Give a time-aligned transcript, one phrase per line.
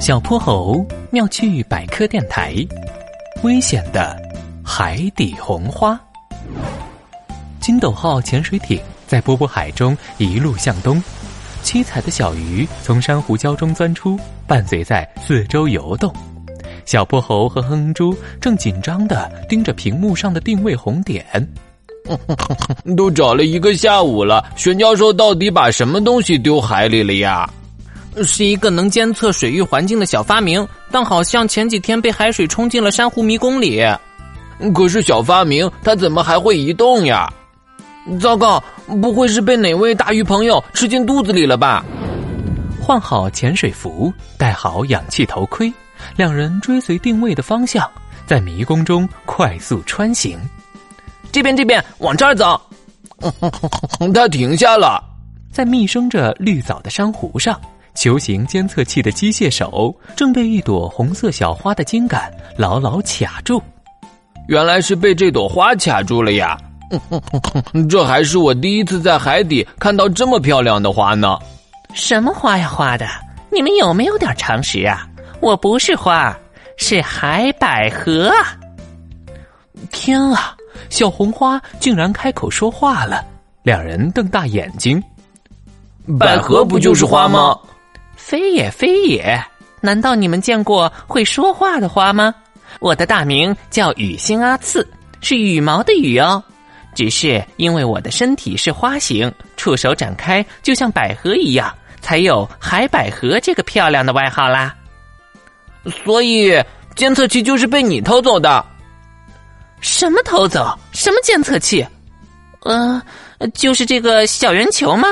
[0.00, 2.54] 小泼猴妙趣百科电台：
[3.42, 4.14] 危险的
[4.62, 5.98] 海底红花。
[7.58, 11.02] 金斗号潜水艇在波波海中一路向东，
[11.62, 16.12] 七彩的小鱼从珊瑚礁中钻出，伴随在四周游动。
[16.84, 21.24] 小泼猴和哼哼猪正紧张地盯着屏幕上的定位红点。
[22.94, 27.48] 都找了一个下午了，玄教授到底把什么东西丢海里了呀？
[28.22, 33.82] 是一个能监测水域环境的小发明，但好像前几天被海水冲进了珊瑚迷宫里。
[34.74, 37.32] 可是小发明它怎么还会移动呀？
[38.20, 38.62] 糟糕，
[39.00, 41.84] 不会是被哪位大鱼朋友吃进肚子里了吧？
[42.80, 45.72] 换好潜水服，戴好氧气头盔，
[46.16, 47.90] 两人追随定位的方向，
[48.26, 50.38] 在迷宫中快速穿行。
[51.32, 52.60] 这边，这边，往这儿走。
[54.14, 55.02] 他停下了，
[55.50, 57.58] 在密生着绿藻的珊瑚上，
[57.94, 63.62] 球形监测器的机械手正被一朵红色小花的茎杆牢牢卡住。
[64.48, 66.58] 原来是被这朵花卡住了呀！
[67.88, 71.38] 这还是我第一次在海底看到这么漂亮的花呢。
[71.94, 73.06] 什么花呀花的？
[73.50, 75.08] 你们有没有点常识啊？
[75.40, 76.36] 我不是花，
[76.76, 78.32] 是海百合。
[79.90, 80.56] 天啊！
[80.90, 83.24] 小红花竟然开口说话了，
[83.62, 85.02] 两人瞪大眼睛。
[86.18, 87.56] 百合不就是花吗？
[88.26, 89.38] 非也非也，
[89.82, 92.34] 难道你们见过会说话的花吗？
[92.80, 94.88] 我的大名叫羽星阿次，
[95.20, 96.42] 是羽毛的羽哦。
[96.94, 104.74] 只是因为我的身体是花形，触手展开就像百合一样，才有海百合这个漂亮的外号啦。
[106.02, 106.58] 所以
[106.96, 108.64] 监测器就是被你偷走的。
[109.82, 110.74] 什么偷走？
[110.92, 111.86] 什么监测器？
[112.62, 113.02] 呃，
[113.52, 115.08] 就是这个小圆球吗？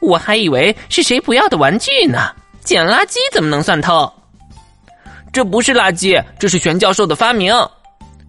[0.00, 2.30] 我还以为是谁不要的玩具呢。
[2.64, 4.10] 捡垃圾怎么能算偷？
[5.32, 7.54] 这不是垃圾，这是玄教授的发明。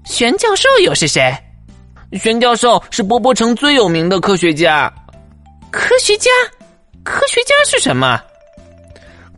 [0.04, 1.34] 玄教授又是谁？
[2.14, 4.92] 玄教授是波波城最有名的科学家。
[5.72, 6.30] 科学家？
[7.04, 8.20] 科学家是什么？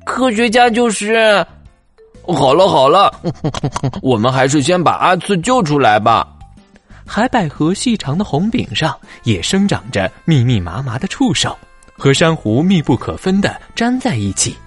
[0.05, 1.45] 科学家就是……
[2.27, 3.13] 好了好了，
[4.01, 6.27] 我们还是先把阿次救出来吧。
[7.05, 11.57] 海百合细长的红柄上也生长着密密麻麻的触手，
[11.97, 14.57] 和珊瑚密不可分的粘在一起。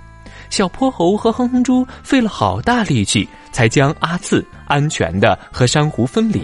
[0.51, 6.43] 小泼猴和哼哼猪费了好大力气，才将阿次安全的和珊瑚分离。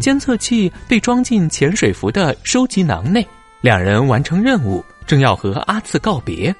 [0.00, 3.24] 监测器被装进潜水服的收集囊内，
[3.60, 6.54] 两人完成任务，正要和阿次告别，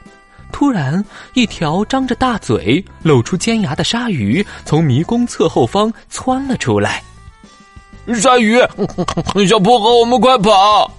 [0.53, 1.05] 突然，
[1.35, 7.03] 一条张着大嘴、露出尖牙的鲨鱼从迷宫侧后方窜了出来。
[8.21, 8.59] 鲨鱼，
[9.49, 10.91] 小泼猴，我们快跑！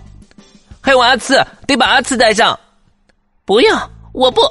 [0.82, 2.60] 还有阿次，得把阿次带上。
[3.46, 4.42] 不要，我不。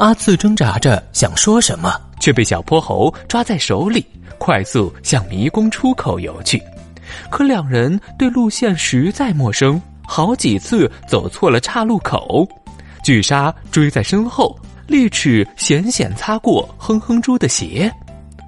[0.00, 4.02] 阿次挣扎着想说什么，却被小泼猴抓在手里，
[4.38, 6.60] 快速向迷宫出口游去。
[7.28, 12.48] 可两人对路线实在陌生，好几次走错了岔路口。
[13.04, 17.92] 巨鲨追在身后，利齿险险擦过哼哼猪的鞋。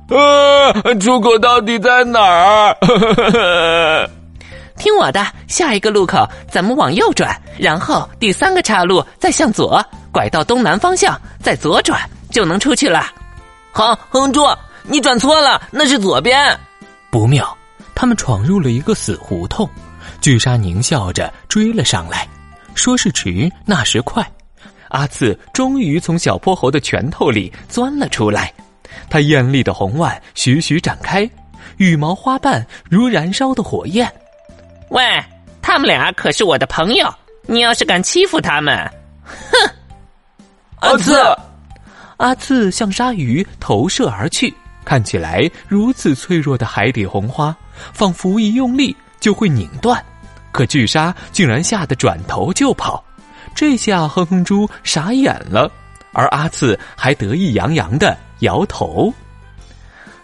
[0.08, 0.72] 啊！
[0.98, 4.08] 出口到底在哪儿？
[4.78, 12.00] 听我的，下一个路口咱们往右转，然后第三个岔路再向左拐到东南方向，再左转
[12.30, 13.06] 就能出去了。
[13.72, 14.46] 好，哼猪，
[14.84, 16.56] 你转错了，那是左边。
[17.10, 17.56] 不妙，
[17.94, 19.68] 他们闯入了一个死胡同。
[20.20, 22.28] 巨鲨狞笑着追了上来，
[22.74, 24.24] 说是迟，那时快，
[24.88, 28.52] 阿次终于从小泼猴的拳头里钻了出来。
[29.08, 31.28] 他艳丽的红腕徐徐展开，
[31.78, 34.10] 羽毛花瓣如燃烧的火焰。
[34.90, 35.02] 喂，
[35.62, 37.12] 他们俩可是我的朋友，
[37.46, 39.01] 你要是敢欺负他们，哼！
[40.82, 41.16] 阿次，
[42.16, 44.52] 阿次向鲨鱼投射而去。
[44.84, 47.56] 看起来如此脆弱的海底红花，
[47.92, 50.04] 仿佛一用力就会拧断。
[50.50, 53.02] 可巨鲨竟然吓得转头就跑，
[53.54, 55.70] 这下哼哼猪傻眼了，
[56.12, 58.18] 而阿次还得意洋洋的。
[58.40, 59.14] 摇头，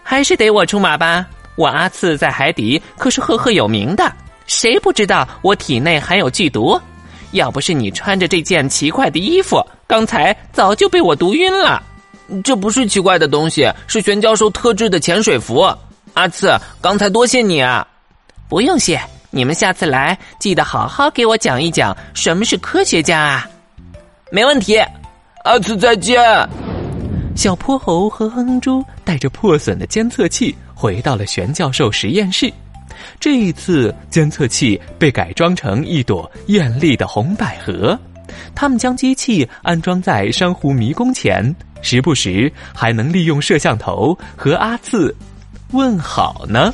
[0.03, 1.25] 还是得我出马吧。
[1.55, 4.11] 我阿次在海底可是赫赫有名的，
[4.45, 6.77] 谁不知道我体内含有剧毒？
[7.31, 11.81] 要不是你穿着这件奇怪的衣服，刚才早就被我毒晕了。
[12.43, 15.67] 这不是奇怪的东西，是玄教授特制的潜水服。
[16.13, 17.87] 阿次，刚才多谢你啊！
[18.47, 19.01] 不用谢，
[19.31, 23.49] 你们下次来记得好好给我讲一讲什么是科学家啊。
[24.31, 24.77] 没问题，
[25.43, 26.21] 阿次再见。
[27.35, 32.53] 小泼猴和哼哼猪带着破损的监测器回到了玄教授实验室。
[33.19, 37.97] 这一次，监测器被改装成一朵艳丽的红百合，
[38.53, 45.15] 他们将机器安装在珊瑚迷宫前，时不时还能利用摄像头和阿次
[45.71, 46.73] 问好呢。